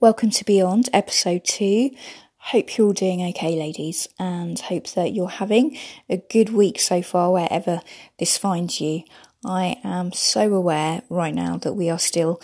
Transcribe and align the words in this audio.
Welcome 0.00 0.30
to 0.30 0.46
Beyond, 0.46 0.88
episode 0.94 1.44
two. 1.44 1.90
Hope 2.38 2.78
you're 2.78 2.86
all 2.86 2.92
doing 2.94 3.22
okay, 3.28 3.54
ladies, 3.54 4.08
and 4.18 4.58
hope 4.58 4.86
that 4.92 5.12
you're 5.12 5.28
having 5.28 5.76
a 6.08 6.16
good 6.16 6.48
week 6.48 6.80
so 6.80 7.02
far, 7.02 7.30
wherever 7.30 7.82
this 8.18 8.38
finds 8.38 8.80
you. 8.80 9.02
I 9.44 9.76
am 9.84 10.12
so 10.12 10.54
aware 10.54 11.02
right 11.10 11.34
now 11.34 11.58
that 11.58 11.74
we 11.74 11.90
are 11.90 11.98
still 11.98 12.40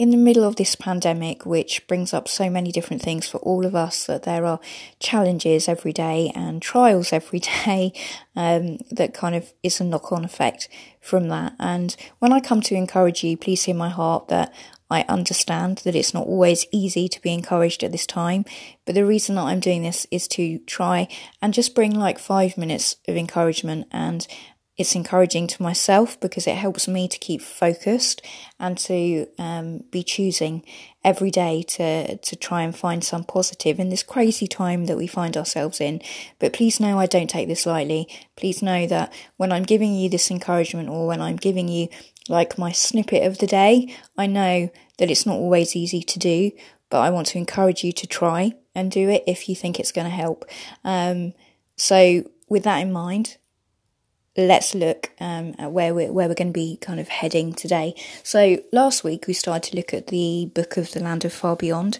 in 0.00 0.08
the 0.08 0.16
middle 0.16 0.44
of 0.44 0.56
this 0.56 0.74
pandemic, 0.74 1.44
which 1.44 1.86
brings 1.86 2.14
up 2.14 2.26
so 2.26 2.48
many 2.48 2.72
different 2.72 3.02
things 3.02 3.28
for 3.28 3.36
all 3.40 3.66
of 3.66 3.74
us, 3.74 4.06
that 4.06 4.22
there 4.22 4.46
are 4.46 4.58
challenges 4.98 5.68
every 5.68 5.92
day 5.92 6.32
and 6.34 6.62
trials 6.62 7.12
every 7.12 7.38
day 7.38 7.92
um, 8.34 8.78
that 8.90 9.12
kind 9.12 9.34
of 9.34 9.52
is 9.62 9.78
a 9.78 9.84
knock 9.84 10.10
on 10.10 10.24
effect 10.24 10.70
from 11.02 11.28
that. 11.28 11.54
And 11.58 11.94
when 12.18 12.32
I 12.32 12.40
come 12.40 12.62
to 12.62 12.74
encourage 12.74 13.22
you, 13.22 13.36
please 13.36 13.64
hear 13.64 13.74
my 13.74 13.90
heart 13.90 14.28
that 14.28 14.54
I 14.90 15.02
understand 15.02 15.82
that 15.84 15.94
it's 15.94 16.14
not 16.14 16.26
always 16.26 16.64
easy 16.72 17.06
to 17.06 17.20
be 17.20 17.34
encouraged 17.34 17.84
at 17.84 17.92
this 17.92 18.06
time, 18.06 18.46
but 18.86 18.94
the 18.94 19.04
reason 19.04 19.34
that 19.34 19.42
I'm 19.42 19.60
doing 19.60 19.82
this 19.82 20.06
is 20.10 20.26
to 20.28 20.60
try 20.60 21.08
and 21.42 21.52
just 21.52 21.74
bring 21.74 21.94
like 21.94 22.18
five 22.18 22.56
minutes 22.56 22.96
of 23.06 23.18
encouragement 23.18 23.86
and 23.92 24.26
it's 24.80 24.94
encouraging 24.94 25.46
to 25.46 25.62
myself 25.62 26.18
because 26.20 26.46
it 26.46 26.56
helps 26.56 26.88
me 26.88 27.06
to 27.06 27.18
keep 27.18 27.42
focused 27.42 28.22
and 28.58 28.78
to 28.78 29.26
um, 29.38 29.84
be 29.90 30.02
choosing 30.02 30.64
every 31.04 31.30
day 31.30 31.62
to 31.62 32.16
to 32.16 32.34
try 32.34 32.62
and 32.62 32.74
find 32.74 33.04
some 33.04 33.22
positive 33.22 33.78
in 33.78 33.90
this 33.90 34.02
crazy 34.02 34.46
time 34.46 34.86
that 34.86 34.96
we 34.96 35.06
find 35.06 35.36
ourselves 35.36 35.82
in. 35.82 36.00
But 36.38 36.54
please 36.54 36.80
know 36.80 36.98
I 36.98 37.04
don't 37.04 37.28
take 37.28 37.46
this 37.46 37.66
lightly. 37.66 38.08
Please 38.36 38.62
know 38.62 38.86
that 38.86 39.12
when 39.36 39.52
I'm 39.52 39.64
giving 39.64 39.94
you 39.94 40.08
this 40.08 40.30
encouragement 40.30 40.88
or 40.88 41.06
when 41.06 41.20
I'm 41.20 41.36
giving 41.36 41.68
you 41.68 41.88
like 42.30 42.56
my 42.56 42.72
snippet 42.72 43.22
of 43.24 43.36
the 43.36 43.46
day, 43.46 43.94
I 44.16 44.26
know 44.26 44.70
that 44.96 45.10
it's 45.10 45.26
not 45.26 45.36
always 45.36 45.76
easy 45.76 46.02
to 46.02 46.18
do, 46.18 46.52
but 46.88 47.00
I 47.00 47.10
want 47.10 47.26
to 47.28 47.38
encourage 47.38 47.84
you 47.84 47.92
to 47.92 48.06
try 48.06 48.54
and 48.74 48.90
do 48.90 49.10
it 49.10 49.24
if 49.26 49.46
you 49.46 49.54
think 49.54 49.78
it's 49.78 49.92
going 49.92 50.06
to 50.06 50.10
help. 50.10 50.46
Um, 50.84 51.34
so 51.76 52.24
with 52.48 52.64
that 52.64 52.78
in 52.78 52.92
mind, 52.92 53.36
let's 54.36 54.74
look 54.74 55.10
um, 55.20 55.54
at 55.58 55.72
where 55.72 55.94
we're 55.94 56.12
where 56.12 56.28
we're 56.28 56.34
going 56.34 56.48
to 56.48 56.52
be 56.52 56.76
kind 56.80 57.00
of 57.00 57.08
heading 57.08 57.52
today. 57.52 57.94
So 58.22 58.58
last 58.72 59.04
week 59.04 59.26
we 59.26 59.34
started 59.34 59.70
to 59.70 59.76
look 59.76 59.92
at 59.92 60.08
the 60.08 60.50
book 60.54 60.76
of 60.76 60.92
the 60.92 61.00
Land 61.00 61.24
of 61.24 61.32
Far 61.32 61.56
Beyond, 61.56 61.98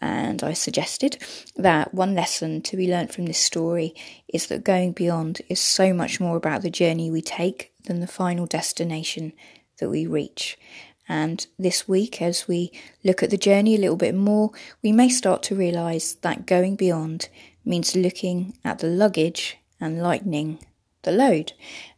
and 0.00 0.42
I 0.42 0.52
suggested 0.52 1.18
that 1.56 1.94
one 1.94 2.14
lesson 2.14 2.62
to 2.62 2.76
be 2.76 2.90
learnt 2.90 3.12
from 3.12 3.26
this 3.26 3.38
story 3.38 3.94
is 4.28 4.46
that 4.46 4.64
going 4.64 4.92
beyond 4.92 5.42
is 5.48 5.60
so 5.60 5.92
much 5.92 6.20
more 6.20 6.36
about 6.36 6.62
the 6.62 6.70
journey 6.70 7.10
we 7.10 7.22
take 7.22 7.72
than 7.84 8.00
the 8.00 8.06
final 8.06 8.46
destination 8.46 9.32
that 9.78 9.88
we 9.88 10.06
reach. 10.06 10.58
And 11.08 11.46
this 11.58 11.88
week, 11.88 12.20
as 12.20 12.46
we 12.46 12.70
look 13.02 13.22
at 13.22 13.30
the 13.30 13.38
journey 13.38 13.74
a 13.74 13.78
little 13.78 13.96
bit 13.96 14.14
more, 14.14 14.50
we 14.82 14.92
may 14.92 15.08
start 15.08 15.42
to 15.44 15.56
realise 15.56 16.12
that 16.14 16.46
going 16.46 16.76
beyond 16.76 17.28
means 17.64 17.96
looking 17.96 18.58
at 18.64 18.80
the 18.80 18.88
luggage 18.88 19.56
and 19.80 20.02
lightening 20.02 20.58
the 21.08 21.16
load. 21.16 21.52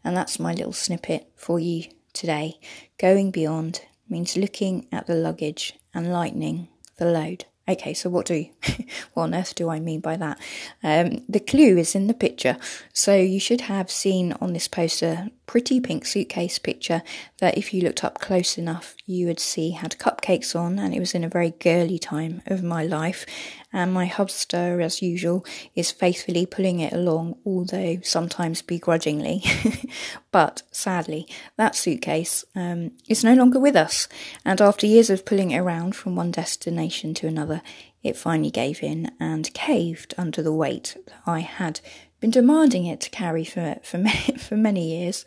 And 0.05 0.16
that's 0.16 0.39
my 0.39 0.53
little 0.53 0.72
snippet 0.72 1.30
for 1.34 1.58
you 1.58 1.84
today. 2.12 2.61
Going 2.98 3.30
beyond 3.30 3.83
means 4.08 4.36
looking 4.36 4.86
at 4.92 5.06
the 5.06 5.14
luggage 5.14 5.75
and 5.92 6.12
lightening 6.12 6.69
the 6.98 7.06
load. 7.06 7.44
Okay, 7.69 7.92
so 7.94 8.08
what 8.08 8.27
do 8.27 8.47
what 9.14 9.25
on 9.25 9.34
earth 9.34 9.55
do 9.55 9.69
I 9.69 9.80
mean 9.80 10.00
by 10.00 10.17
that? 10.17 10.39
Um, 10.83 11.22
the 11.28 11.41
clue 11.41 11.77
is 11.77 11.94
in 11.94 12.06
the 12.06 12.14
picture. 12.14 12.56
So 12.92 13.17
you 13.17 13.41
should 13.41 13.62
have 13.62 13.91
seen 13.91 14.33
on 14.41 14.52
this 14.52 14.69
poster 14.69 15.28
pretty 15.50 15.80
pink 15.80 16.06
suitcase 16.06 16.60
picture 16.60 17.02
that 17.40 17.58
if 17.58 17.74
you 17.74 17.82
looked 17.82 18.04
up 18.04 18.20
close 18.20 18.56
enough 18.56 18.94
you 19.04 19.26
would 19.26 19.40
see 19.40 19.70
had 19.70 19.98
cupcakes 19.98 20.54
on 20.54 20.78
and 20.78 20.94
it 20.94 21.00
was 21.00 21.12
in 21.12 21.24
a 21.24 21.28
very 21.28 21.50
girly 21.58 21.98
time 21.98 22.40
of 22.46 22.62
my 22.62 22.84
life. 22.84 23.26
And 23.72 23.92
my 23.92 24.06
hubster 24.06 24.80
as 24.80 25.02
usual 25.02 25.44
is 25.74 25.90
faithfully 25.90 26.46
pulling 26.46 26.78
it 26.78 26.92
along 26.92 27.34
although 27.44 27.98
sometimes 28.04 28.62
begrudgingly. 28.62 29.42
But 30.30 30.62
sadly 30.70 31.27
that 31.56 31.74
suitcase 31.74 32.44
um, 32.55 32.92
is 33.08 33.24
no 33.24 33.34
longer 33.34 33.58
with 33.58 33.74
us. 33.74 34.06
And 34.44 34.60
after 34.60 34.86
years 34.86 35.10
of 35.10 35.24
pulling 35.24 35.50
it 35.50 35.58
around 35.58 35.96
from 35.96 36.14
one 36.14 36.30
destination 36.30 37.12
to 37.14 37.27
another 37.27 37.60
it 38.02 38.16
finally 38.16 38.50
gave 38.50 38.83
in 38.83 39.11
and 39.20 39.52
caved 39.55 40.14
under 40.16 40.42
the 40.42 40.52
weight 40.52 40.96
that 41.06 41.14
I 41.27 41.40
had 41.40 41.80
been 42.20 42.30
demanding 42.30 42.86
it 42.86 43.00
to 43.02 43.11
carry 43.11 43.44
for 43.44 43.78
for 43.83 43.98
many, 43.98 44.36
for 44.38 44.56
many 44.56 44.96
years. 44.96 45.24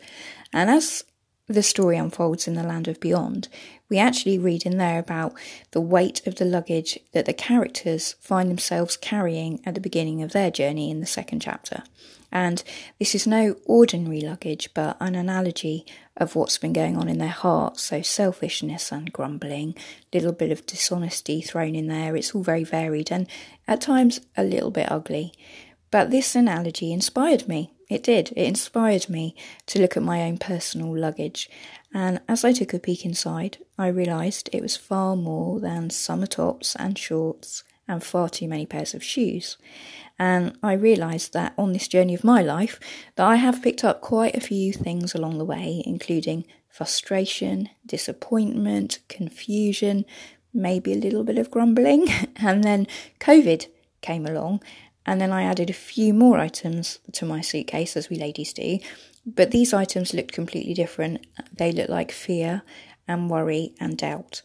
And 0.52 0.70
as 0.70 1.04
the 1.46 1.62
story 1.62 1.96
unfolds 1.96 2.48
in 2.48 2.54
the 2.54 2.62
land 2.62 2.88
of 2.88 3.00
beyond, 3.00 3.48
we 3.90 3.98
actually 3.98 4.38
read 4.38 4.64
in 4.64 4.78
there 4.78 4.98
about 4.98 5.34
the 5.72 5.80
weight 5.80 6.26
of 6.26 6.36
the 6.36 6.44
luggage 6.44 6.98
that 7.12 7.26
the 7.26 7.34
characters 7.34 8.14
find 8.18 8.50
themselves 8.50 8.96
carrying 8.96 9.60
at 9.66 9.74
the 9.74 9.80
beginning 9.80 10.22
of 10.22 10.32
their 10.32 10.50
journey 10.50 10.90
in 10.90 11.00
the 11.00 11.06
second 11.06 11.40
chapter. 11.40 11.82
And 12.32 12.64
this 12.98 13.14
is 13.14 13.26
no 13.26 13.56
ordinary 13.66 14.20
luggage, 14.20 14.70
but 14.74 14.96
an 15.00 15.14
analogy 15.14 15.86
of 16.16 16.36
what's 16.36 16.58
been 16.58 16.72
going 16.72 16.96
on 16.96 17.08
in 17.08 17.18
their 17.18 17.28
hearts. 17.28 17.82
So, 17.82 18.02
selfishness 18.02 18.92
and 18.92 19.12
grumbling, 19.12 19.74
little 20.12 20.32
bit 20.32 20.52
of 20.52 20.66
dishonesty 20.66 21.40
thrown 21.40 21.74
in 21.74 21.88
there. 21.88 22.16
It's 22.16 22.34
all 22.34 22.42
very 22.42 22.64
varied 22.64 23.10
and 23.10 23.26
at 23.66 23.80
times 23.80 24.20
a 24.36 24.44
little 24.44 24.70
bit 24.70 24.90
ugly. 24.90 25.32
But 25.90 26.10
this 26.10 26.34
analogy 26.34 26.92
inspired 26.92 27.48
me. 27.48 27.72
It 27.88 28.02
did. 28.02 28.30
It 28.30 28.48
inspired 28.48 29.08
me 29.08 29.36
to 29.66 29.78
look 29.80 29.96
at 29.96 30.02
my 30.02 30.22
own 30.22 30.38
personal 30.38 30.96
luggage. 30.96 31.50
And 31.92 32.20
as 32.28 32.44
I 32.44 32.52
took 32.52 32.74
a 32.74 32.78
peek 32.78 33.04
inside, 33.04 33.58
I 33.78 33.88
realised 33.88 34.48
it 34.52 34.62
was 34.62 34.76
far 34.76 35.14
more 35.14 35.60
than 35.60 35.90
summer 35.90 36.26
tops 36.26 36.74
and 36.76 36.98
shorts 36.98 37.62
and 37.86 38.02
far 38.02 38.28
too 38.28 38.48
many 38.48 38.66
pairs 38.66 38.94
of 38.94 39.02
shoes. 39.02 39.56
And 40.18 40.56
I 40.62 40.74
realised 40.74 41.32
that 41.32 41.54
on 41.58 41.72
this 41.72 41.88
journey 41.88 42.14
of 42.14 42.24
my 42.24 42.42
life, 42.42 42.78
that 43.16 43.26
I 43.26 43.36
have 43.36 43.62
picked 43.62 43.84
up 43.84 44.00
quite 44.00 44.36
a 44.36 44.40
few 44.40 44.72
things 44.72 45.14
along 45.14 45.38
the 45.38 45.44
way, 45.44 45.82
including 45.84 46.44
frustration, 46.68 47.68
disappointment, 47.84 49.00
confusion, 49.08 50.04
maybe 50.52 50.92
a 50.92 50.96
little 50.96 51.24
bit 51.24 51.38
of 51.38 51.50
grumbling, 51.50 52.08
and 52.36 52.62
then 52.62 52.86
COVID 53.20 53.66
came 54.00 54.26
along 54.26 54.60
and 55.06 55.20
then 55.20 55.32
I 55.32 55.42
added 55.42 55.70
a 55.70 55.74
few 55.74 56.14
more 56.14 56.38
items 56.38 56.98
to 57.12 57.26
my 57.26 57.40
suitcase, 57.40 57.96
as 57.96 58.08
we 58.08 58.16
ladies 58.16 58.52
do. 58.52 58.78
But 59.26 59.50
these 59.50 59.74
items 59.74 60.14
looked 60.14 60.32
completely 60.32 60.74
different. 60.74 61.26
They 61.52 61.72
looked 61.72 61.90
like 61.90 62.10
fear 62.10 62.62
and 63.06 63.30
worry 63.30 63.74
and 63.78 63.98
doubt. 63.98 64.42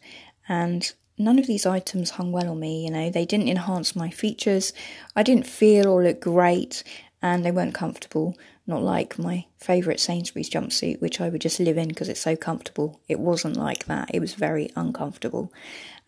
And 0.48 0.92
none 1.20 1.38
of 1.38 1.46
these 1.46 1.66
items 1.66 2.10
hung 2.10 2.32
well 2.32 2.48
on 2.48 2.58
me, 2.58 2.84
you 2.84 2.90
know, 2.90 3.10
they 3.10 3.26
didn't 3.26 3.48
enhance 3.48 3.94
my 3.94 4.10
features. 4.10 4.72
I 5.14 5.22
didn't 5.22 5.46
feel 5.46 5.86
or 5.86 6.02
look 6.02 6.20
great, 6.20 6.82
and 7.22 7.44
they 7.44 7.52
weren't 7.52 7.74
comfortable. 7.74 8.36
Not 8.66 8.82
like 8.82 9.18
my 9.18 9.46
favourite 9.58 10.00
Sainsbury's 10.00 10.50
jumpsuit, 10.50 11.00
which 11.00 11.20
I 11.20 11.28
would 11.28 11.40
just 11.40 11.60
live 11.60 11.76
in 11.76 11.88
because 11.88 12.08
it's 12.08 12.20
so 12.20 12.36
comfortable. 12.36 13.00
It 13.08 13.20
wasn't 13.20 13.56
like 13.56 13.86
that, 13.86 14.10
it 14.14 14.20
was 14.20 14.34
very 14.34 14.70
uncomfortable. 14.74 15.52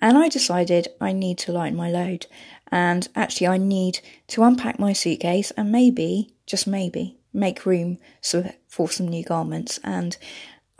And 0.00 0.18
I 0.18 0.28
decided 0.28 0.88
I 1.00 1.12
need 1.12 1.38
to 1.38 1.52
lighten 1.52 1.76
my 1.76 1.90
load. 1.90 2.26
And 2.70 3.08
actually, 3.14 3.48
I 3.48 3.58
need 3.58 4.00
to 4.28 4.42
unpack 4.42 4.78
my 4.78 4.92
suitcase 4.92 5.50
and 5.52 5.70
maybe, 5.70 6.34
just 6.46 6.66
maybe, 6.66 7.18
make 7.32 7.66
room 7.66 7.98
for 8.68 8.88
some 8.88 9.08
new 9.08 9.22
garments. 9.24 9.78
And 9.84 10.16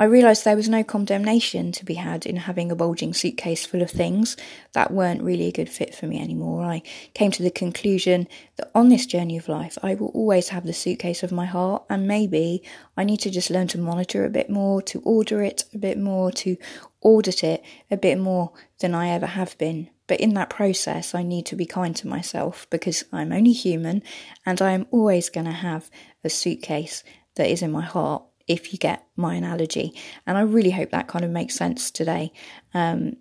I 0.02 0.06
realised 0.06 0.44
there 0.44 0.56
was 0.56 0.68
no 0.68 0.82
condemnation 0.82 1.70
to 1.70 1.84
be 1.84 1.94
had 1.94 2.26
in 2.26 2.34
having 2.34 2.72
a 2.72 2.74
bulging 2.74 3.14
suitcase 3.14 3.64
full 3.64 3.82
of 3.82 3.90
things 3.92 4.36
that 4.72 4.90
weren't 4.90 5.22
really 5.22 5.46
a 5.46 5.52
good 5.52 5.68
fit 5.68 5.94
for 5.94 6.08
me 6.08 6.20
anymore. 6.20 6.64
I 6.64 6.82
came 7.14 7.30
to 7.30 7.42
the 7.44 7.52
conclusion 7.52 8.26
that 8.56 8.72
on 8.74 8.88
this 8.88 9.06
journey 9.06 9.38
of 9.38 9.46
life, 9.46 9.78
I 9.80 9.94
will 9.94 10.08
always 10.08 10.48
have 10.48 10.66
the 10.66 10.72
suitcase 10.72 11.22
of 11.22 11.30
my 11.30 11.46
heart, 11.46 11.84
and 11.88 12.08
maybe 12.08 12.64
I 12.96 13.04
need 13.04 13.18
to 13.18 13.30
just 13.30 13.48
learn 13.48 13.68
to 13.68 13.78
monitor 13.78 14.24
a 14.24 14.28
bit 14.28 14.50
more, 14.50 14.82
to 14.82 15.00
order 15.02 15.40
it 15.40 15.66
a 15.72 15.78
bit 15.78 15.98
more, 15.98 16.32
to 16.32 16.56
audit 17.00 17.44
it 17.44 17.62
a 17.88 17.96
bit 17.96 18.18
more 18.18 18.50
than 18.80 18.96
I 18.96 19.10
ever 19.10 19.26
have 19.26 19.56
been. 19.56 19.88
But 20.08 20.18
in 20.18 20.34
that 20.34 20.50
process, 20.50 21.14
I 21.14 21.22
need 21.22 21.46
to 21.46 21.54
be 21.54 21.64
kind 21.64 21.94
to 21.94 22.08
myself 22.08 22.66
because 22.70 23.04
I'm 23.12 23.32
only 23.32 23.52
human 23.52 24.02
and 24.44 24.60
I 24.60 24.72
am 24.72 24.88
always 24.90 25.30
going 25.30 25.46
to 25.46 25.52
have 25.52 25.88
a 26.24 26.28
suitcase 26.28 27.04
that 27.36 27.48
is 27.48 27.62
in 27.62 27.70
my 27.70 27.82
heart 27.82 28.24
if 28.46 28.72
you 28.72 28.78
get 28.78 29.06
my 29.16 29.34
analogy. 29.34 29.94
And 30.26 30.36
I 30.36 30.42
really 30.42 30.70
hope 30.70 30.90
that 30.90 31.08
kind 31.08 31.24
of 31.24 31.30
makes 31.30 31.54
sense 31.54 31.90
today. 31.90 32.32
Um, 32.74 33.16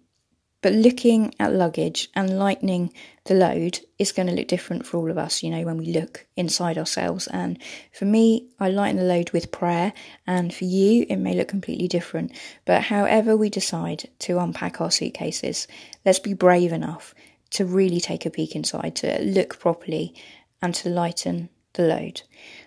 but 0.62 0.74
looking 0.74 1.34
at 1.40 1.54
luggage 1.54 2.10
and 2.16 2.38
lightening 2.38 2.94
the 3.26 3.34
load 3.34 3.80
is 3.98 4.12
going 4.12 4.28
to 4.28 4.34
look 4.34 4.48
different 4.48 4.86
for 4.86 4.98
all 4.98 5.10
of 5.10 5.18
us, 5.18 5.42
you 5.42 5.50
know, 5.50 5.64
when 5.64 5.78
we 5.78 5.88
look 5.88 6.28
inside 6.36 6.78
ourselves. 6.78 7.28
And 7.28 7.60
for 7.92 8.06
me, 8.06 8.48
I 8.60 8.70
lighten 8.70 8.98
the 8.98 9.04
load 9.04 9.32
with 9.32 9.52
prayer, 9.52 9.92
and 10.28 10.54
for 10.54 10.66
you, 10.66 11.06
it 11.10 11.18
may 11.18 11.36
look 11.36 11.48
completely 11.48 11.88
different. 11.88 12.34
But 12.66 12.84
however 12.84 13.36
we 13.36 13.50
decide 13.50 14.10
to 14.20 14.40
unpack 14.40 14.80
our 14.80 14.92
suitcases, 14.92 15.68
let's 16.06 16.20
be 16.20 16.34
brave 16.34 16.72
enough 16.72 17.16
to 17.52 17.66
really 17.66 18.00
take 18.00 18.26
a 18.26 18.30
peek 18.30 18.56
inside, 18.56 18.96
to 18.98 19.22
look 19.24 19.60
properly, 19.60 20.14
and 20.62 20.76
to 20.76 20.90
lighten 20.90 21.50
the 21.74 21.84
load. 21.84 22.22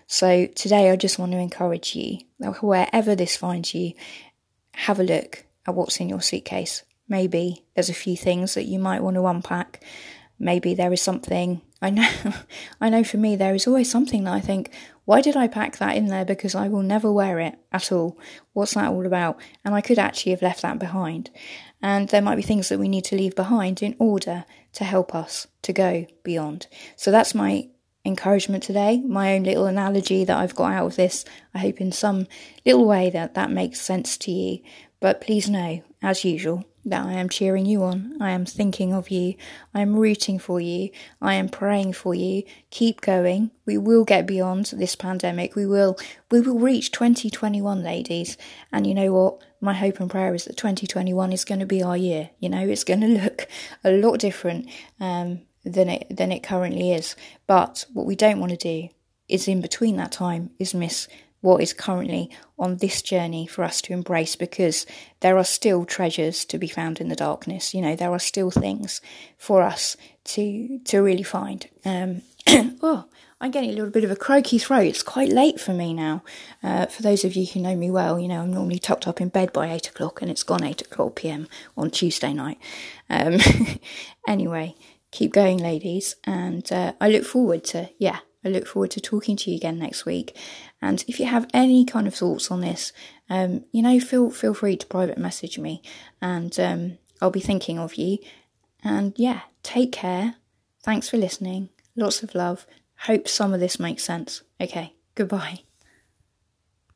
So 0.07 0.47
today, 0.47 0.91
I 0.91 0.95
just 0.95 1.19
want 1.19 1.31
to 1.31 1.37
encourage 1.37 1.95
you, 1.95 2.19
that 2.39 2.63
wherever 2.63 3.15
this 3.15 3.35
finds 3.35 3.73
you, 3.73 3.93
have 4.73 4.99
a 4.99 5.03
look 5.03 5.45
at 5.65 5.73
what's 5.73 5.99
in 5.99 6.09
your 6.09 6.21
suitcase 6.21 6.83
maybe 7.07 7.63
there's 7.73 7.89
a 7.89 7.93
few 7.93 8.17
things 8.17 8.53
that 8.53 8.65
you 8.65 8.79
might 8.79 9.03
want 9.03 9.15
to 9.15 9.27
unpack. 9.27 9.83
Maybe 10.37 10.73
there 10.73 10.91
is 10.91 11.01
something 11.01 11.61
I 11.81 11.89
know 11.89 12.09
I 12.81 12.89
know 12.89 13.03
for 13.03 13.17
me 13.17 13.35
there 13.35 13.55
is 13.55 13.67
always 13.67 13.89
something 13.89 14.23
that 14.23 14.33
I 14.33 14.41
think, 14.41 14.71
why 15.05 15.21
did 15.21 15.37
I 15.37 15.47
pack 15.47 15.77
that 15.77 15.95
in 15.95 16.07
there? 16.07 16.25
Because 16.25 16.55
I 16.55 16.67
will 16.67 16.81
never 16.81 17.11
wear 17.11 17.39
it 17.39 17.57
at 17.71 17.91
all. 17.91 18.17
What's 18.53 18.73
that 18.73 18.91
all 18.91 19.05
about? 19.05 19.39
And 19.63 19.75
I 19.75 19.81
could 19.81 19.99
actually 19.99 20.31
have 20.31 20.41
left 20.41 20.61
that 20.63 20.79
behind. 20.79 21.29
And 21.81 22.09
there 22.09 22.21
might 22.21 22.37
be 22.37 22.41
things 22.41 22.69
that 22.69 22.79
we 22.79 22.89
need 22.89 23.05
to 23.05 23.15
leave 23.15 23.35
behind 23.35 23.83
in 23.83 23.95
order 23.99 24.45
to 24.73 24.83
help 24.83 25.13
us 25.13 25.47
to 25.61 25.73
go 25.73 26.07
beyond. 26.23 26.67
So 26.95 27.11
that's 27.11 27.35
my 27.35 27.69
encouragement 28.05 28.63
today, 28.63 29.01
my 29.05 29.35
own 29.35 29.43
little 29.43 29.65
analogy 29.65 30.23
that 30.23 30.37
I've 30.37 30.55
got 30.55 30.73
out 30.73 30.85
of 30.85 30.95
this. 30.95 31.25
I 31.53 31.59
hope 31.59 31.81
in 31.81 31.91
some 31.91 32.27
little 32.65 32.85
way 32.85 33.09
that 33.09 33.33
that 33.33 33.51
makes 33.51 33.81
sense 33.81 34.17
to 34.17 34.31
you. 34.31 34.59
But 34.99 35.21
please 35.21 35.49
know, 35.49 35.83
as 36.01 36.23
usual, 36.23 36.63
that 36.85 37.05
I 37.05 37.13
am 37.13 37.29
cheering 37.29 37.65
you 37.65 37.83
on. 37.83 38.15
I 38.21 38.31
am 38.31 38.45
thinking 38.45 38.93
of 38.93 39.09
you. 39.09 39.33
I 39.73 39.81
am 39.81 39.95
rooting 39.95 40.37
for 40.37 40.61
you. 40.61 40.91
I 41.19 41.33
am 41.33 41.49
praying 41.49 41.93
for 41.93 42.13
you. 42.13 42.43
Keep 42.69 43.01
going. 43.01 43.49
We 43.65 43.77
will 43.77 44.05
get 44.05 44.27
beyond 44.27 44.67
this 44.67 44.95
pandemic. 44.95 45.55
We 45.55 45.65
will 45.65 45.97
we 46.29 46.41
will 46.41 46.59
reach 46.59 46.91
2021 46.91 47.83
ladies. 47.83 48.37
And 48.71 48.85
you 48.85 48.93
know 48.93 49.11
what? 49.13 49.41
My 49.61 49.73
hope 49.73 49.99
and 49.99 50.09
prayer 50.09 50.35
is 50.35 50.45
that 50.45 50.57
2021 50.57 51.33
is 51.33 51.43
going 51.43 51.59
to 51.59 51.65
be 51.65 51.81
our 51.81 51.97
year. 51.97 52.29
You 52.39 52.49
know, 52.49 52.67
it's 52.67 52.83
going 52.83 53.01
to 53.01 53.07
look 53.07 53.47
a 53.83 53.91
lot 53.91 54.19
different 54.19 54.69
um, 54.99 55.41
than 55.65 55.89
it 55.89 56.07
than 56.15 56.31
it 56.31 56.43
currently 56.43 56.93
is. 56.93 57.15
But 57.47 57.85
what 57.93 58.05
we 58.05 58.15
don't 58.15 58.39
want 58.39 58.51
to 58.51 58.57
do 58.57 58.89
is 59.27 59.47
in 59.47 59.61
between 59.61 59.97
that 59.97 60.11
time 60.11 60.51
is 60.59 60.73
miss 60.73 61.07
what 61.45 61.61
is 61.61 61.73
currently 61.73 62.29
on 62.57 62.77
this 62.77 63.03
journey 63.03 63.45
for 63.45 63.63
us 63.63 63.79
to 63.79 63.93
embrace 63.93 64.35
because 64.35 64.87
there 65.19 65.37
are 65.37 65.43
still 65.43 65.85
treasures 65.85 66.43
to 66.43 66.57
be 66.57 66.67
found 66.67 66.99
in 66.99 67.07
the 67.07 67.15
darkness. 67.15 67.71
You 67.71 67.81
know, 67.81 67.95
there 67.95 68.11
are 68.11 68.19
still 68.19 68.49
things 68.49 68.99
for 69.37 69.61
us 69.61 69.95
to 70.25 70.79
to 70.85 70.99
really 71.01 71.23
find. 71.23 71.67
Um, 71.85 72.21
oh, 72.81 73.05
I'm 73.39 73.51
getting 73.51 73.69
a 73.69 73.73
little 73.73 73.91
bit 73.91 74.03
of 74.03 74.09
a 74.09 74.15
croaky 74.15 74.57
throat. 74.57 74.87
It's 74.87 75.03
quite 75.03 75.29
late 75.29 75.59
for 75.59 75.71
me 75.71 75.93
now. 75.93 76.23
Uh, 76.63 76.87
for 76.87 77.03
those 77.03 77.23
of 77.23 77.35
you 77.35 77.45
who 77.45 77.59
know 77.59 77.75
me 77.75 77.91
well, 77.91 78.19
you 78.19 78.27
know 78.27 78.41
I'm 78.41 78.53
normally 78.53 78.79
tucked 78.79 79.07
up 79.07 79.21
in 79.21 79.29
bed 79.29 79.53
by 79.53 79.71
eight 79.71 79.87
o'clock, 79.87 80.23
and 80.23 80.31
it's 80.31 80.43
gone 80.43 80.63
eight 80.63 80.81
o'clock 80.81 81.15
p.m. 81.15 81.47
on 81.77 81.91
Tuesday 81.91 82.33
night. 82.33 82.57
Um, 83.07 83.37
anyway, 84.27 84.73
keep 85.15 85.33
going, 85.33 85.57
ladies, 85.57 86.15
and 86.25 86.71
uh, 86.71 86.93
I 86.99 87.09
look 87.09 87.25
forward 87.25 87.63
to 87.65 87.89
yeah 87.97 88.19
I 88.45 88.49
look 88.49 88.67
forward 88.67 88.91
to 88.91 89.01
talking 89.01 89.35
to 89.37 89.49
you 89.49 89.57
again 89.57 89.79
next 89.79 90.05
week. 90.05 90.37
And 90.81 91.03
if 91.07 91.19
you 91.19 91.25
have 91.25 91.47
any 91.53 91.83
kind 91.83 92.07
of 92.07 92.13
thoughts 92.13 92.51
on 92.51 92.61
this, 92.61 92.93
um, 93.29 93.65
you 93.71 93.81
know, 93.81 93.99
feel 93.99 94.29
feel 94.29 94.53
free 94.53 94.77
to 94.77 94.85
private 94.85 95.17
message 95.17 95.57
me, 95.57 95.81
and 96.21 96.57
um, 96.59 96.97
I'll 97.21 97.31
be 97.31 97.39
thinking 97.39 97.79
of 97.79 97.95
you. 97.95 98.19
And 98.83 99.13
yeah, 99.17 99.41
take 99.63 99.91
care. 99.91 100.35
Thanks 100.83 101.09
for 101.09 101.17
listening. 101.17 101.69
Lots 101.95 102.21
of 102.21 102.35
love. 102.35 102.67
Hope 102.99 103.27
some 103.27 103.53
of 103.53 103.59
this 103.59 103.79
makes 103.79 104.03
sense. 104.03 104.43
Okay, 104.61 104.93
goodbye. 105.15 105.61